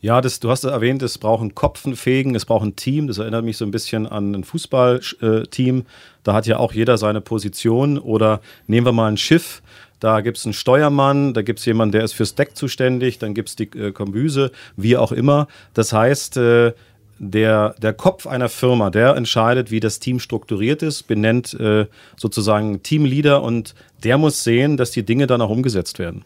Ja, 0.00 0.20
das, 0.20 0.40
du 0.40 0.50
hast 0.50 0.64
erwähnt, 0.64 1.02
es 1.02 1.18
braucht 1.18 1.40
einen 1.40 1.54
Kopfenfähigen, 1.54 2.34
es 2.34 2.44
braucht 2.44 2.64
ein 2.64 2.76
Team. 2.76 3.06
Das 3.06 3.18
erinnert 3.18 3.44
mich 3.44 3.56
so 3.56 3.64
ein 3.64 3.70
bisschen 3.70 4.06
an 4.06 4.34
ein 4.34 4.44
Fußballteam. 4.44 5.84
Da 6.22 6.34
hat 6.34 6.46
ja 6.46 6.58
auch 6.58 6.72
jeder 6.72 6.98
seine 6.98 7.20
Position. 7.20 7.98
Oder 7.98 8.40
nehmen 8.66 8.86
wir 8.86 8.92
mal 8.92 9.10
ein 9.10 9.16
Schiff. 9.16 9.62
Da 9.98 10.20
gibt 10.20 10.36
es 10.36 10.44
einen 10.44 10.52
Steuermann, 10.52 11.32
da 11.32 11.40
gibt 11.42 11.58
es 11.58 11.64
jemanden, 11.64 11.92
der 11.92 12.04
ist 12.04 12.12
fürs 12.12 12.34
Deck 12.34 12.54
zuständig, 12.54 13.18
dann 13.18 13.32
gibt 13.32 13.48
es 13.48 13.56
die 13.56 13.64
äh, 13.64 13.92
Kombüse, 13.92 14.52
wie 14.76 14.96
auch 14.96 15.10
immer. 15.10 15.48
Das 15.72 15.92
heißt, 15.92 16.36
äh, 16.36 16.74
der, 17.18 17.74
der 17.80 17.92
Kopf 17.92 18.26
einer 18.26 18.48
Firma, 18.48 18.90
der 18.90 19.16
entscheidet, 19.16 19.70
wie 19.70 19.80
das 19.80 20.00
Team 20.00 20.20
strukturiert 20.20 20.82
ist, 20.82 21.04
benennt 21.04 21.54
äh, 21.54 21.86
sozusagen 22.16 22.82
Teamleader 22.82 23.42
und 23.42 23.74
der 24.04 24.18
muss 24.18 24.44
sehen, 24.44 24.76
dass 24.76 24.90
die 24.90 25.04
Dinge 25.04 25.26
dann 25.26 25.40
auch 25.40 25.50
umgesetzt 25.50 25.98
werden. 25.98 26.24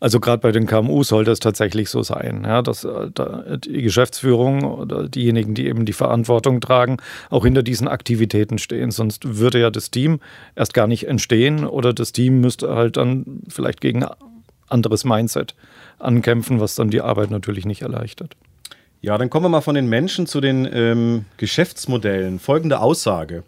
Also 0.00 0.20
gerade 0.20 0.40
bei 0.40 0.52
den 0.52 0.66
KMU 0.66 1.02
soll 1.02 1.24
das 1.24 1.40
tatsächlich 1.40 1.90
so 1.90 2.02
sein, 2.04 2.44
ja, 2.44 2.62
dass 2.62 2.84
äh, 2.84 3.10
die 3.58 3.82
Geschäftsführung 3.82 4.62
oder 4.62 5.08
diejenigen, 5.08 5.54
die 5.54 5.66
eben 5.66 5.84
die 5.84 5.92
Verantwortung 5.92 6.60
tragen, 6.60 6.98
auch 7.30 7.44
hinter 7.44 7.64
diesen 7.64 7.88
Aktivitäten 7.88 8.58
stehen. 8.58 8.92
Sonst 8.92 9.38
würde 9.38 9.58
ja 9.58 9.70
das 9.70 9.90
Team 9.90 10.20
erst 10.54 10.72
gar 10.72 10.86
nicht 10.86 11.08
entstehen 11.08 11.64
oder 11.64 11.92
das 11.92 12.12
Team 12.12 12.40
müsste 12.40 12.74
halt 12.76 12.96
dann 12.96 13.42
vielleicht 13.48 13.80
gegen 13.80 14.06
anderes 14.68 15.04
Mindset 15.04 15.56
ankämpfen, 15.98 16.60
was 16.60 16.76
dann 16.76 16.90
die 16.90 17.00
Arbeit 17.00 17.30
natürlich 17.30 17.66
nicht 17.66 17.82
erleichtert. 17.82 18.36
Ja, 19.00 19.16
dann 19.16 19.30
kommen 19.30 19.44
wir 19.44 19.50
mal 19.50 19.60
von 19.60 19.76
den 19.76 19.86
Menschen 19.86 20.26
zu 20.26 20.40
den 20.40 20.68
ähm, 20.72 21.24
Geschäftsmodellen. 21.36 22.40
Folgende 22.40 22.80
Aussage. 22.80 23.44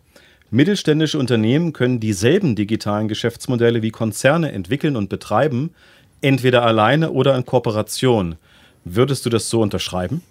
Mittelständische 0.53 1.19
Unternehmen 1.19 1.73
können 1.73 1.99
dieselben 1.99 2.55
digitalen 2.55 3.09
Geschäftsmodelle 3.09 3.83
wie 3.83 3.91
Konzerne 3.91 4.53
entwickeln 4.53 4.95
und 4.95 5.09
betreiben, 5.09 5.75
entweder 6.21 6.63
alleine 6.63 7.11
oder 7.11 7.37
in 7.37 7.47
Kooperation. 7.47 8.37
Würdest 8.85 9.27
du 9.27 9.31
das 9.31 9.51
so 9.51 9.61
unterschreiben? 9.61 10.23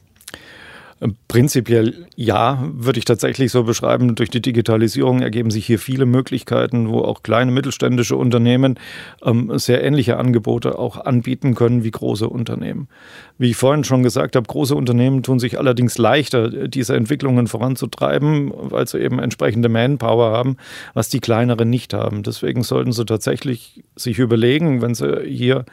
Prinzipiell 1.30 2.08
ja, 2.18 2.62
würde 2.74 3.00
ich 3.00 3.06
tatsächlich 3.06 3.54
so 3.54 3.64
beschreiben. 3.64 4.16
Durch 4.16 4.30
die 4.30 4.42
Digitalisierung 4.42 5.22
ergeben 5.22 5.50
sich 5.50 5.66
hier 5.66 5.80
viele 5.80 6.06
Möglichkeiten, 6.06 6.90
wo 6.90 7.00
auch 7.00 7.24
kleine 7.24 7.52
mittelständische 7.52 8.18
Unternehmen 8.18 8.76
ähm, 9.24 9.58
sehr 9.58 9.82
ähnliche 9.82 10.18
Angebote 10.18 10.78
auch 10.78 10.98
anbieten 10.98 11.56
können 11.56 11.86
wie 11.86 11.92
große 11.92 12.28
Unternehmen. 12.28 12.90
Wie 13.38 13.52
ich 13.52 13.56
vorhin 13.56 13.86
schon 13.86 14.04
gesagt 14.04 14.36
habe, 14.36 14.46
große 14.46 14.76
Unternehmen 14.76 15.24
tun 15.24 15.40
sich 15.40 15.58
allerdings 15.58 15.98
leichter, 15.98 16.68
diese 16.68 16.98
Entwicklungen 16.98 17.48
voranzutreiben, 17.48 18.52
weil 18.54 18.86
sie 18.86 19.00
eben 19.00 19.20
entsprechende 19.20 19.70
Manpower 19.70 20.32
haben, 20.32 20.58
was 20.94 21.08
die 21.08 21.22
kleineren 21.22 21.70
nicht 21.70 21.94
haben. 21.94 22.24
Deswegen 22.24 22.62
sollten 22.64 22.92
sie 22.92 23.06
tatsächlich 23.06 23.86
sich 23.96 24.20
überlegen, 24.20 24.82
wenn 24.82 24.96
sie 24.96 25.22
hier 25.26 25.64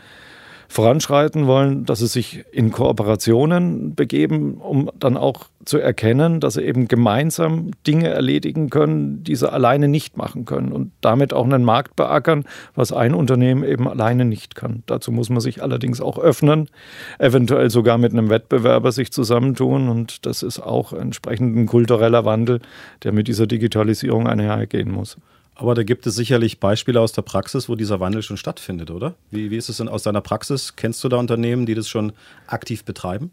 voranschreiten 0.68 1.46
wollen, 1.46 1.84
dass 1.84 2.00
sie 2.00 2.06
sich 2.06 2.44
in 2.52 2.70
Kooperationen 2.70 3.94
begeben, 3.94 4.54
um 4.54 4.90
dann 4.98 5.16
auch 5.16 5.46
zu 5.64 5.78
erkennen, 5.78 6.40
dass 6.40 6.54
sie 6.54 6.62
eben 6.62 6.88
gemeinsam 6.88 7.72
Dinge 7.86 8.08
erledigen 8.08 8.70
können, 8.70 9.24
die 9.24 9.34
sie 9.34 9.50
alleine 9.50 9.88
nicht 9.88 10.16
machen 10.16 10.44
können 10.44 10.72
und 10.72 10.92
damit 11.00 11.32
auch 11.32 11.44
einen 11.44 11.64
Markt 11.64 11.96
beackern, 11.96 12.44
was 12.74 12.92
ein 12.92 13.14
Unternehmen 13.14 13.64
eben 13.64 13.88
alleine 13.88 14.24
nicht 14.24 14.54
kann. 14.54 14.82
Dazu 14.86 15.12
muss 15.12 15.28
man 15.28 15.40
sich 15.40 15.62
allerdings 15.62 16.00
auch 16.00 16.18
öffnen, 16.18 16.68
eventuell 17.18 17.70
sogar 17.70 17.98
mit 17.98 18.12
einem 18.12 18.30
Wettbewerber 18.30 18.92
sich 18.92 19.12
zusammentun 19.12 19.88
und 19.88 20.24
das 20.26 20.42
ist 20.42 20.60
auch 20.60 20.92
entsprechend 20.92 21.56
ein 21.56 21.66
kultureller 21.66 22.24
Wandel, 22.24 22.60
der 23.02 23.12
mit 23.12 23.28
dieser 23.28 23.46
Digitalisierung 23.46 24.26
einhergehen 24.26 24.90
muss. 24.90 25.16
Aber 25.58 25.74
da 25.74 25.82
gibt 25.82 26.06
es 26.06 26.14
sicherlich 26.14 26.60
Beispiele 26.60 27.00
aus 27.00 27.12
der 27.12 27.22
Praxis, 27.22 27.68
wo 27.68 27.76
dieser 27.76 27.98
Wandel 27.98 28.22
schon 28.22 28.36
stattfindet, 28.36 28.90
oder? 28.90 29.14
Wie, 29.30 29.50
wie 29.50 29.56
ist 29.56 29.70
es 29.70 29.78
denn 29.78 29.88
aus 29.88 30.02
deiner 30.02 30.20
Praxis? 30.20 30.76
Kennst 30.76 31.02
du 31.02 31.08
da 31.08 31.16
Unternehmen, 31.16 31.64
die 31.64 31.74
das 31.74 31.88
schon 31.88 32.12
aktiv 32.46 32.84
betreiben? 32.84 33.30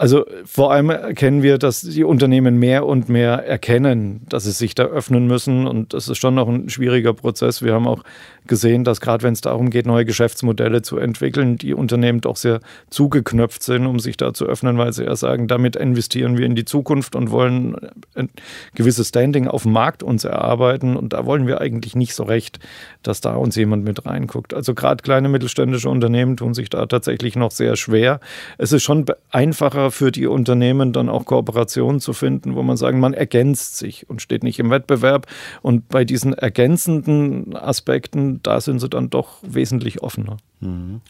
Also 0.00 0.24
vor 0.46 0.72
allem 0.72 0.88
erkennen 0.88 1.42
wir, 1.42 1.58
dass 1.58 1.82
die 1.82 2.04
Unternehmen 2.04 2.58
mehr 2.58 2.86
und 2.86 3.10
mehr 3.10 3.46
erkennen, 3.46 4.22
dass 4.30 4.44
sie 4.44 4.52
sich 4.52 4.74
da 4.74 4.84
öffnen 4.84 5.26
müssen. 5.26 5.66
Und 5.66 5.92
das 5.92 6.08
ist 6.08 6.16
schon 6.16 6.34
noch 6.34 6.48
ein 6.48 6.70
schwieriger 6.70 7.12
Prozess. 7.12 7.62
Wir 7.62 7.74
haben 7.74 7.86
auch 7.86 8.02
gesehen, 8.46 8.82
dass 8.82 9.02
gerade 9.02 9.22
wenn 9.24 9.34
es 9.34 9.42
darum 9.42 9.68
geht, 9.68 9.84
neue 9.84 10.06
Geschäftsmodelle 10.06 10.80
zu 10.80 10.96
entwickeln, 10.96 11.58
die 11.58 11.74
Unternehmen 11.74 12.22
doch 12.22 12.36
sehr 12.36 12.60
zugeknöpft 12.88 13.62
sind, 13.62 13.84
um 13.84 13.98
sich 13.98 14.16
da 14.16 14.32
zu 14.32 14.46
öffnen, 14.46 14.78
weil 14.78 14.94
sie 14.94 15.04
ja 15.04 15.14
sagen, 15.16 15.48
damit 15.48 15.76
investieren 15.76 16.38
wir 16.38 16.46
in 16.46 16.54
die 16.54 16.64
Zukunft 16.64 17.14
und 17.14 17.30
wollen 17.30 17.76
ein 18.14 18.30
gewisses 18.74 19.08
Standing 19.08 19.48
auf 19.48 19.64
dem 19.64 19.72
Markt 19.72 20.02
uns 20.02 20.24
erarbeiten. 20.24 20.96
Und 20.96 21.12
da 21.12 21.26
wollen 21.26 21.46
wir 21.46 21.60
eigentlich 21.60 21.94
nicht 21.94 22.14
so 22.14 22.22
recht, 22.22 22.58
dass 23.02 23.20
da 23.20 23.34
uns 23.34 23.54
jemand 23.54 23.84
mit 23.84 24.06
reinguckt. 24.06 24.54
Also 24.54 24.74
gerade 24.74 25.02
kleine 25.02 25.28
mittelständische 25.28 25.90
Unternehmen 25.90 26.38
tun 26.38 26.54
sich 26.54 26.70
da 26.70 26.86
tatsächlich 26.86 27.36
noch 27.36 27.50
sehr 27.50 27.76
schwer. 27.76 28.20
Es 28.56 28.72
ist 28.72 28.82
schon 28.82 29.04
einfacher 29.30 29.89
für 29.90 30.12
die 30.12 30.26
Unternehmen 30.26 30.92
dann 30.92 31.08
auch 31.08 31.24
Kooperationen 31.24 32.00
zu 32.00 32.12
finden, 32.12 32.54
wo 32.54 32.62
man 32.62 32.76
sagen, 32.76 33.00
man 33.00 33.14
ergänzt 33.14 33.76
sich 33.76 34.08
und 34.08 34.22
steht 34.22 34.42
nicht 34.42 34.58
im 34.58 34.70
Wettbewerb. 34.70 35.26
Und 35.62 35.88
bei 35.88 36.04
diesen 36.04 36.34
ergänzenden 36.34 37.56
Aspekten, 37.56 38.42
da 38.42 38.60
sind 38.60 38.80
sie 38.80 38.88
dann 38.88 39.10
doch 39.10 39.38
wesentlich 39.42 40.02
offener. 40.02 40.38
Mhm. 40.60 41.00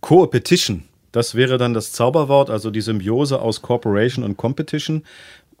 Co-Petition, 0.00 0.84
das 1.12 1.34
wäre 1.34 1.58
dann 1.58 1.74
das 1.74 1.92
Zauberwort, 1.92 2.50
also 2.50 2.70
die 2.70 2.80
Symbiose 2.80 3.40
aus 3.40 3.62
Corporation 3.62 4.24
und 4.24 4.36
Competition. 4.36 5.04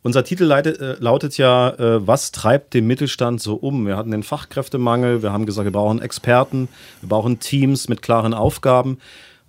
Unser 0.02 0.24
Titel 0.24 0.44
leitet, 0.44 0.80
äh, 0.80 0.96
lautet 0.98 1.38
ja, 1.38 1.70
äh, 1.70 2.06
was 2.06 2.32
treibt 2.32 2.74
den 2.74 2.88
Mittelstand 2.88 3.40
so 3.40 3.54
um? 3.54 3.86
Wir 3.86 3.96
hatten 3.96 4.10
den 4.10 4.24
Fachkräftemangel, 4.24 5.22
wir 5.22 5.32
haben 5.32 5.46
gesagt, 5.46 5.64
wir 5.64 5.72
brauchen 5.72 6.02
Experten, 6.02 6.68
wir 7.00 7.08
brauchen 7.08 7.38
Teams 7.38 7.88
mit 7.88 8.02
klaren 8.02 8.34
Aufgaben. 8.34 8.98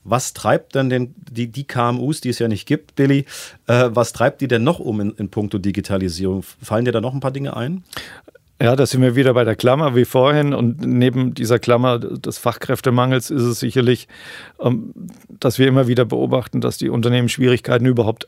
Was 0.04 0.34
treibt 0.34 0.76
denn 0.76 1.14
die, 1.16 1.48
die 1.48 1.64
KMUs, 1.66 2.22
die 2.22 2.30
es 2.30 2.40
ja 2.40 2.48
nicht 2.48 2.68
gibt, 2.68 2.96
Billy, 2.96 3.26
äh, 3.68 3.90
was 3.90 4.14
treibt 4.14 4.42
die 4.42 4.48
denn 4.48 4.64
noch 4.64 4.80
um 4.80 5.00
in, 5.00 5.12
in 5.12 5.30
puncto 5.30 5.58
Digitalisierung? 5.58 6.44
Fallen 6.44 6.86
dir 6.86 6.92
da 6.92 7.02
noch 7.02 7.14
ein 7.14 7.20
paar 7.20 7.32
Dinge 7.32 7.56
ein? 7.56 7.84
Ja, 8.62 8.76
da 8.76 8.86
sind 8.86 9.02
wir 9.02 9.16
wieder 9.16 9.34
bei 9.34 9.44
der 9.44 9.56
Klammer 9.56 9.96
wie 9.96 10.06
vorhin. 10.06 10.54
Und 10.54 10.82
neben 10.82 11.34
dieser 11.34 11.60
Klammer 11.60 12.00
des 12.00 12.38
Fachkräftemangels 12.38 13.30
ist 13.30 13.42
es 13.42 13.60
sicherlich, 13.60 14.08
ähm, 14.62 14.94
dass 15.28 15.60
wir 15.60 15.68
immer 15.68 15.88
wieder 15.88 16.06
beobachten, 16.06 16.62
dass 16.62 16.78
die 16.78 16.90
Unternehmen 16.90 17.30
Schwierigkeiten 17.30 17.86
überhaupt 17.86 18.28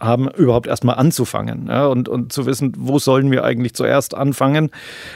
haben, 0.00 0.28
überhaupt 0.28 0.66
erstmal 0.66 0.96
anzufangen 0.96 1.66
ja, 1.68 1.86
und, 1.86 2.08
und 2.08 2.32
zu 2.32 2.46
wissen, 2.46 2.72
wo 2.76 2.98
sollen 2.98 3.30
wir 3.30 3.44
eigentlich 3.44 3.74
zuerst 3.74 4.14
anfangen, 4.14 4.70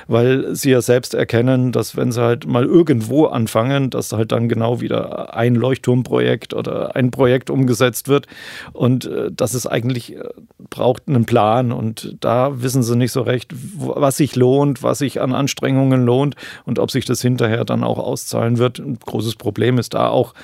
weil 0.07 0.55
sie 0.55 0.71
ja 0.71 0.81
selbst 0.81 1.15
erkennen, 1.15 1.73
dass 1.73 1.97
wenn 1.97 2.13
sie 2.13 2.23
halt 2.23 2.47
mal 2.47 2.65
irgendwo 2.65 3.27
anfangen, 3.27 3.91
dass 3.91 4.13
halt 4.13 4.33
dann 4.33 4.49
genau 4.49 4.81
wieder 4.81 5.35
ein 5.35 5.55
Leuchtturmprojekt 5.55 6.55
oder 6.55 6.95
ein 6.97 7.11
Projekt 7.11 7.51
umgesetzt 7.51 8.09
wird 8.09 8.27
und 8.73 9.07
äh, 9.07 9.31
dass 9.33 9.55
es 9.55 9.67
eigentlich 9.67 10.17
äh, 10.17 10.23
braucht 10.71 11.09
einen 11.09 11.27
Plan 11.27 11.73
und 11.73 12.17
da 12.21 12.63
wissen 12.63 12.83
sie 12.83 12.97
nicht 12.97 13.13
so 13.13 13.23
recht, 13.23 13.53
was 13.77 14.17
sich 14.17 14.37
lohnt, 14.37 14.83
was 14.83 14.99
sich 14.99 15.21
an 15.21 15.35
Anstrengungen 15.35 16.05
lohnt 16.05 16.37
und 16.65 16.79
ob 16.79 16.91
sich 16.91 17.05
das 17.05 17.21
hinterher 17.21 17.65
dann 17.65 17.83
auch 17.83 17.99
auszahlen 17.99 18.59
wird. 18.59 18.79
Ein 18.79 18.99
großes 18.99 19.37
Problem 19.37 19.79
ist 19.79 19.95
da 19.95 20.09
auch 20.09 20.35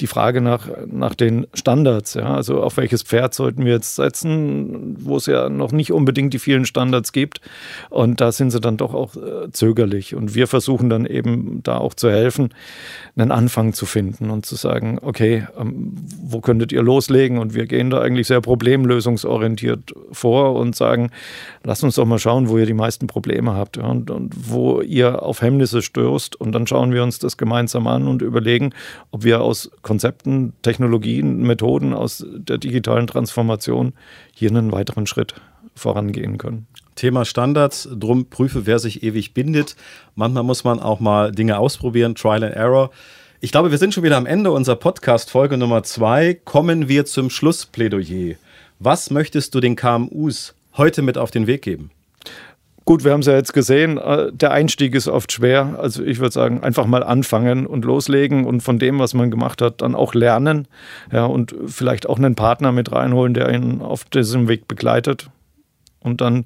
die 0.00 0.06
Frage 0.06 0.40
nach, 0.40 0.68
nach 0.86 1.14
den 1.14 1.46
Standards. 1.54 2.14
Ja, 2.14 2.34
also 2.34 2.62
auf 2.62 2.76
welches 2.76 3.02
Pferd 3.02 3.34
sollten 3.34 3.64
wir 3.64 3.72
jetzt 3.72 3.83
setzen, 3.84 4.96
wo 5.00 5.16
es 5.16 5.26
ja 5.26 5.48
noch 5.48 5.72
nicht 5.72 5.92
unbedingt 5.92 6.34
die 6.34 6.38
vielen 6.38 6.64
Standards 6.64 7.12
gibt. 7.12 7.40
Und 7.90 8.20
da 8.20 8.32
sind 8.32 8.50
sie 8.50 8.60
dann 8.60 8.76
doch 8.76 8.94
auch 8.94 9.16
äh, 9.16 9.50
zögerlich. 9.52 10.14
Und 10.14 10.34
wir 10.34 10.46
versuchen 10.46 10.90
dann 10.90 11.06
eben 11.06 11.62
da 11.62 11.78
auch 11.78 11.94
zu 11.94 12.10
helfen, 12.10 12.50
einen 13.16 13.30
Anfang 13.30 13.72
zu 13.72 13.86
finden 13.86 14.30
und 14.30 14.46
zu 14.46 14.56
sagen, 14.56 14.98
okay, 15.02 15.46
ähm, 15.58 15.94
wo 16.22 16.40
könntet 16.40 16.72
ihr 16.72 16.82
loslegen? 16.82 17.38
Und 17.38 17.54
wir 17.54 17.66
gehen 17.66 17.90
da 17.90 18.00
eigentlich 18.00 18.26
sehr 18.26 18.40
problemlösungsorientiert 18.40 19.94
vor 20.12 20.54
und 20.54 20.74
sagen, 20.74 21.10
lasst 21.62 21.84
uns 21.84 21.94
doch 21.94 22.06
mal 22.06 22.18
schauen, 22.18 22.48
wo 22.48 22.58
ihr 22.58 22.66
die 22.66 22.74
meisten 22.74 23.06
Probleme 23.06 23.54
habt 23.54 23.78
und, 23.78 24.10
und 24.10 24.34
wo 24.50 24.80
ihr 24.80 25.22
auf 25.22 25.42
Hemmnisse 25.42 25.82
stößt. 25.82 26.36
Und 26.36 26.52
dann 26.52 26.66
schauen 26.66 26.92
wir 26.92 27.02
uns 27.02 27.18
das 27.18 27.36
gemeinsam 27.36 27.86
an 27.86 28.08
und 28.08 28.22
überlegen, 28.22 28.70
ob 29.10 29.24
wir 29.24 29.40
aus 29.40 29.70
Konzepten, 29.82 30.52
Technologien, 30.62 31.42
Methoden 31.42 31.92
aus 31.92 32.24
der 32.32 32.58
digitalen 32.58 33.06
Transformation 33.06 33.73
Organisation 33.74 33.92
hier 34.34 34.50
einen 34.50 34.72
weiteren 34.72 35.06
Schritt 35.06 35.34
vorangehen 35.74 36.38
können. 36.38 36.66
Thema 36.94 37.24
Standards, 37.24 37.88
drum 37.92 38.26
prüfe, 38.26 38.66
wer 38.66 38.78
sich 38.78 39.02
ewig 39.02 39.34
bindet. 39.34 39.74
Manchmal 40.14 40.44
muss 40.44 40.62
man 40.64 40.78
auch 40.78 41.00
mal 41.00 41.32
Dinge 41.32 41.58
ausprobieren, 41.58 42.14
Trial 42.14 42.44
and 42.44 42.54
Error. 42.54 42.90
Ich 43.40 43.50
glaube, 43.50 43.70
wir 43.70 43.78
sind 43.78 43.92
schon 43.92 44.04
wieder 44.04 44.16
am 44.16 44.26
Ende 44.26 44.52
unserer 44.52 44.76
Podcast-Folge 44.76 45.56
Nummer 45.56 45.82
zwei. 45.82 46.34
Kommen 46.44 46.88
wir 46.88 47.04
zum 47.04 47.30
Schlussplädoyer. 47.30 48.36
Was 48.78 49.10
möchtest 49.10 49.54
du 49.54 49.60
den 49.60 49.76
KMUs 49.76 50.54
heute 50.76 51.02
mit 51.02 51.18
auf 51.18 51.30
den 51.30 51.46
Weg 51.46 51.62
geben? 51.62 51.90
Gut, 52.86 53.02
wir 53.02 53.12
haben 53.12 53.20
es 53.20 53.26
ja 53.26 53.34
jetzt 53.34 53.54
gesehen, 53.54 53.96
äh, 53.96 54.30
der 54.30 54.50
Einstieg 54.50 54.94
ist 54.94 55.08
oft 55.08 55.32
schwer. 55.32 55.78
Also 55.80 56.04
ich 56.04 56.18
würde 56.18 56.32
sagen, 56.32 56.62
einfach 56.62 56.86
mal 56.86 57.02
anfangen 57.02 57.66
und 57.66 57.84
loslegen 57.84 58.44
und 58.44 58.60
von 58.60 58.78
dem, 58.78 58.98
was 58.98 59.14
man 59.14 59.30
gemacht 59.30 59.62
hat, 59.62 59.80
dann 59.80 59.94
auch 59.94 60.12
lernen. 60.14 60.68
Ja, 61.10 61.24
und 61.24 61.54
vielleicht 61.66 62.06
auch 62.08 62.18
einen 62.18 62.34
Partner 62.34 62.72
mit 62.72 62.92
reinholen, 62.92 63.32
der 63.32 63.50
ihn 63.52 63.80
auf 63.80 64.04
diesem 64.04 64.48
Weg 64.48 64.68
begleitet. 64.68 65.30
Und 66.00 66.20
dann 66.20 66.44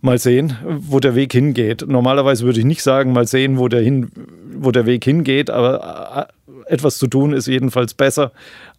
mal 0.00 0.16
sehen, 0.16 0.56
wo 0.64 0.98
der 0.98 1.14
Weg 1.14 1.34
hingeht. 1.34 1.84
Normalerweise 1.86 2.46
würde 2.46 2.60
ich 2.60 2.64
nicht 2.64 2.82
sagen, 2.82 3.12
mal 3.12 3.26
sehen, 3.26 3.58
wo 3.58 3.68
der, 3.68 3.82
hin, 3.82 4.10
wo 4.56 4.70
der 4.70 4.86
Weg 4.86 5.04
hingeht, 5.04 5.50
aber 5.50 6.28
äh, 6.66 6.72
etwas 6.72 6.96
zu 6.96 7.06
tun 7.06 7.34
ist 7.34 7.46
jedenfalls 7.46 7.92
besser, 7.92 8.32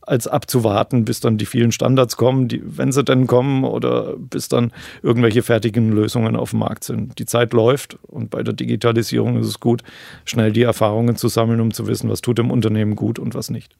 als 0.07 0.27
abzuwarten, 0.27 1.05
bis 1.05 1.19
dann 1.19 1.37
die 1.37 1.45
vielen 1.45 1.71
Standards 1.71 2.17
kommen, 2.17 2.47
die, 2.47 2.61
wenn 2.63 2.91
sie 2.91 3.03
denn 3.03 3.27
kommen, 3.27 3.63
oder 3.63 4.15
bis 4.17 4.49
dann 4.49 4.71
irgendwelche 5.01 5.43
fertigen 5.43 5.91
Lösungen 5.91 6.35
auf 6.35 6.51
dem 6.51 6.59
Markt 6.59 6.83
sind. 6.83 7.17
Die 7.19 7.25
Zeit 7.25 7.53
läuft 7.53 7.97
und 8.03 8.29
bei 8.29 8.43
der 8.43 8.53
Digitalisierung 8.53 9.39
ist 9.39 9.47
es 9.47 9.59
gut, 9.59 9.83
schnell 10.25 10.51
die 10.51 10.63
Erfahrungen 10.63 11.15
zu 11.15 11.27
sammeln, 11.27 11.61
um 11.61 11.73
zu 11.73 11.87
wissen, 11.87 12.09
was 12.09 12.21
tut 12.21 12.37
dem 12.37 12.51
Unternehmen 12.51 12.95
gut 12.95 13.19
und 13.19 13.35
was 13.35 13.49
nicht. 13.49 13.75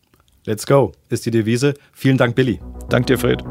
Let's 0.46 0.66
go 0.68 0.92
ist 1.10 1.26
die 1.26 1.32
Devise. 1.32 1.74
Vielen 1.94 2.18
Dank, 2.18 2.36
Billy. 2.36 2.60
Dank 2.90 3.08
dir, 3.08 3.18
Fred. 3.18 3.44